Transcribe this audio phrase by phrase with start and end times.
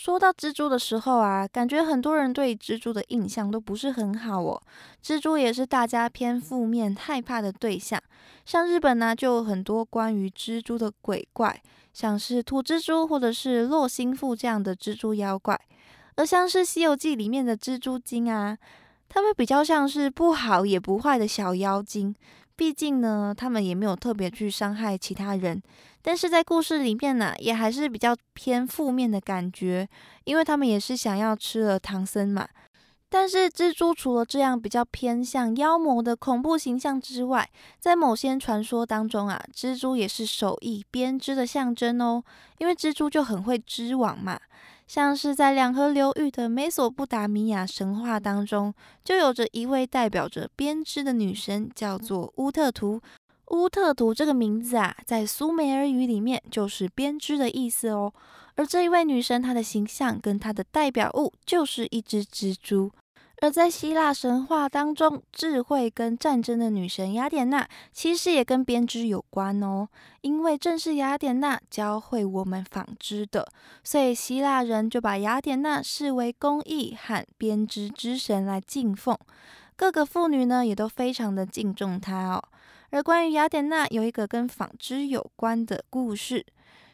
[0.00, 4.62] 说到蜘蛛的时候啊，感觉很多人对蜘蛛的印象都不是很好哦。
[5.04, 8.00] 蜘蛛也是大家偏负面、害怕的对象。
[8.46, 11.60] 像日本呢，就有很多关于蜘蛛的鬼怪，
[11.92, 15.60] 像是土蜘蛛或者是洛心腹这样的蜘蛛妖怪。
[16.14, 18.56] 而像是《西游记》里面的蜘蛛精啊，
[19.08, 22.14] 他们比较像是不好也不坏的小妖精。
[22.58, 25.62] 毕竟呢，他们也没有特别去伤害其他人。
[26.02, 29.88] 但是在故事里面呢，也还是比较偏负面的感觉，
[30.24, 32.48] 因为他们也是想要吃了唐僧嘛。
[33.08, 37.48] 但是蜘蛛除了这样比较偏向妖魔的恐怖形象之外，
[37.78, 42.24] 在某些传说当中啊，蜘蛛也是手艺编织的象征哦。
[42.58, 44.38] 因为蜘蛛就很会织网嘛，
[44.88, 48.72] 像是在两河流域的美索不达米亚神话当中，
[49.04, 52.98] 就有着一位代表着编织的女神，叫做乌特图。
[53.48, 58.12] 乌特图这个名字啊，在苏美尔语里面就是编织的意思哦。
[58.56, 62.90] 而这一位女神，她的形象跟她的代表物就是一只蜘蛛。
[63.40, 69.88] 而在希腊神话当中，智慧跟战争的女神雅典娜，其实也跟编织有关哦。
[70.22, 73.46] 因为正是雅典娜教会我们纺织的，
[73.84, 79.16] 所以希腊人就把雅典娜视为工艺和编织之神来敬奉。
[79.76, 82.42] 各个妇女呢，也都非常的敬重她哦。
[82.90, 86.44] 而关于雅典娜，有一个跟纺织有关的故事。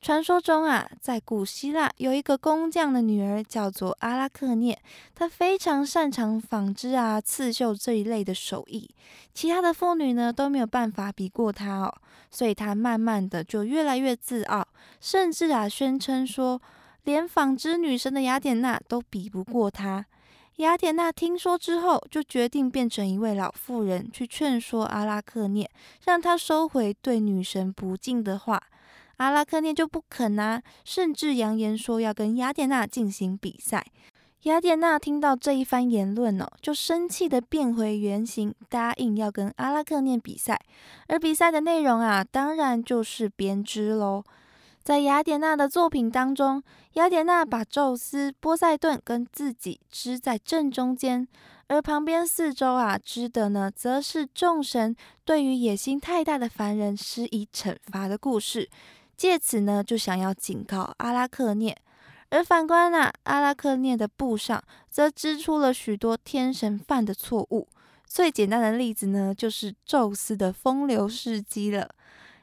[0.00, 4.80] 传说中啊，在古希腊有一个工匠的女儿叫做阿拉克涅，
[5.14, 8.88] 她非常擅长纺织啊、刺绣这一类的手艺，
[9.34, 11.92] 其他的妇女呢都没有办法比过她哦。
[12.30, 14.66] 所以她慢慢的就越来越自傲，
[15.00, 16.60] 甚至啊宣称说，
[17.02, 20.06] 连纺织女神的雅典娜都比不过她。
[20.56, 25.68] 雅典娜听说之后，就决定变成一位老妇人，去劝说阿拉克涅，
[26.04, 28.62] 让他收回对女神不敬的话。
[29.16, 33.84] 阿拉克涅就不肯啊，甚至扬言说要跟雅典娜进行比赛。
[34.42, 40.60] 雅典娜听到这一番言论哦，就生气的变回原形，答应要跟阿拉克涅比赛。
[41.08, 44.22] 而比赛的内容啊，当然就是编织喽。
[44.84, 46.62] 在雅典娜的作品当中，
[46.92, 51.26] 雅典娜把宙斯、波塞顿跟自己织在正中间，
[51.66, 54.94] 而旁边四周啊织的呢，则是众神
[55.24, 58.70] 对于野心太大的凡人施以惩罚的故事。
[59.16, 61.76] 借此呢，就想要警告阿拉克涅。
[62.28, 67.68] 而反观啊，阿拉克涅的布上则织出了许多天神犯的错误。
[68.04, 71.88] 最简单的例子呢，就是宙斯的风流事迹了。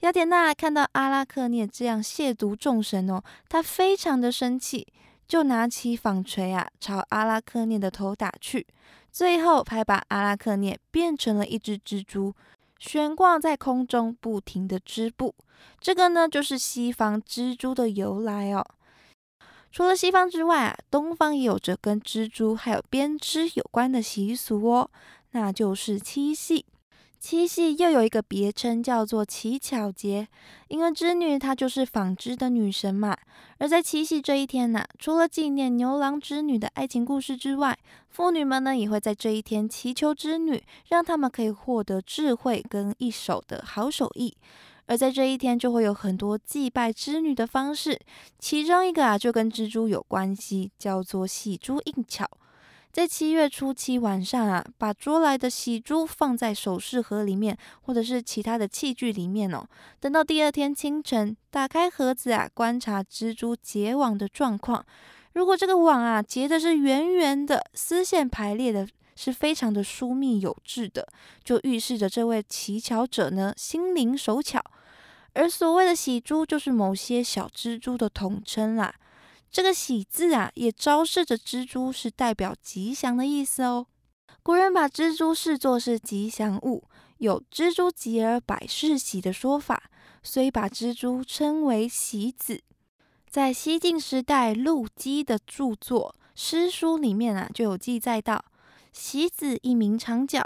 [0.00, 4.86] 雅典娜看到阿拉克涅这样亵渎众神哦，她非常的生气，
[5.26, 8.66] 就拿起纺锤啊，朝阿拉克涅的头打去，
[9.10, 12.34] 最后还把阿拉克涅变成了一只蜘蛛，
[12.78, 15.34] 悬挂在空中，不停的织布。
[15.80, 18.64] 这个呢，就是西方蜘蛛的由来哦。
[19.70, 24.90] 除了西方之外啊，东方也有着跟蜘蛛还有编织有关的习俗哦，
[25.32, 26.64] 那就是七夕。
[27.20, 30.28] 七夕又有一个别称叫做乞巧节，
[30.68, 33.16] 因为织女她就是纺织的女神嘛。
[33.58, 37.76] 而在七夕这一天呢，除了纪念牛郎织女的爱情故事之外，
[38.08, 44.36] 妇女们呢也会在这一天祈求织女，让他们可以获得智慧跟一手的好手艺。
[44.86, 48.00] 而在这一天就会有很多祭拜织女的方式，
[48.38, 52.26] 其中一个啊就跟蜘蛛有关系，叫做喜珠应巧。
[52.90, 59.64] 在七月初七晚上啊，把捉来的喜珠放在首饰盒里面，或者是其他的器具里面哦。
[60.00, 64.84] 等到第二天清晨，打开盒子啊，观察蜘蛛结网的状况。
[65.34, 71.06] 如果这个网啊结的是圆圆的，丝线排列的是非常的疏密有致的，
[71.44, 74.60] 就预示着这位乞巧者呢心灵手巧。
[75.34, 78.92] 而所谓的喜珠，就是某些小蜘蛛的统称啦。
[79.50, 83.86] 这个“喜”字啊，也昭示着蜘蛛是代表吉祥的意思哦。
[84.42, 86.84] 古人把蜘蛛视作是吉祥物，
[87.18, 89.90] 有“蜘蛛吉而百事喜”的说法，
[90.22, 92.62] 所以把蜘蛛称为喜子。
[93.28, 98.44] 在西晋时代陆机的著作《诗书》里面啊，就有记载到
[98.92, 100.42] ：“喜子一名长角，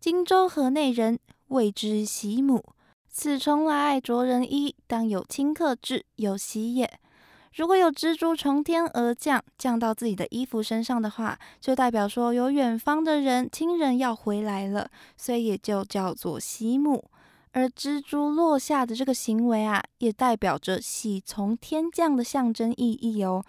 [0.00, 2.64] 荆州河内人，谓之喜母。
[3.08, 6.98] 此虫来着人衣，当有顷刻至，有喜也。”
[7.56, 17.02] 如果有蜘蛛从天而降，降到自己的衣服身上的话，就代表说有远方的人亲人要回来了，所以也就叫做西木。
[17.52, 23.42] 而蜘蛛落下的这个行为啊，也代表着喜从天降的象征意义哦，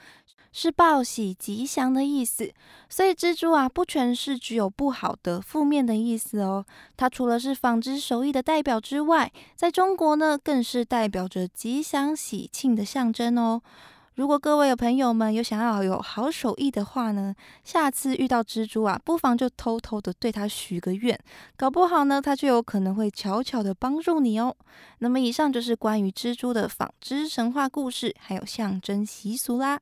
[0.54, 2.50] 是报喜吉祥的意思。
[2.88, 6.66] 所以蜘蛛啊，不全是只有不好的负面的意思哦，
[6.96, 13.62] 它除了是纺织手艺的代表之外，在中国呢，更是代表着吉祥喜庆的象征哦。
[14.18, 21.16] 如果各位有朋友们有想要有好手艺的话呢，下次遇到蜘蛛啊，不妨就偷偷的对它许个愿，
[21.56, 24.58] 搞不好呢，它就有可能会悄悄的帮助你哦。
[24.98, 29.80] 那么以上就是关于蜘蛛的纺织神话故事，还有象征习俗啦。